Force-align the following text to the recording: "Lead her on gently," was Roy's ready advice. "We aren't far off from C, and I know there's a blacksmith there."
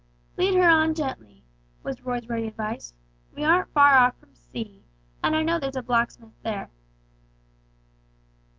"Lead 0.35 0.55
her 0.55 0.67
on 0.67 0.95
gently," 0.95 1.43
was 1.83 2.01
Roy's 2.01 2.27
ready 2.27 2.47
advice. 2.47 2.95
"We 3.35 3.43
aren't 3.43 3.71
far 3.71 3.93
off 3.99 4.17
from 4.17 4.33
C, 4.33 4.83
and 5.23 5.35
I 5.35 5.43
know 5.43 5.59
there's 5.59 5.75
a 5.75 5.83
blacksmith 5.83 6.33
there." 6.41 6.71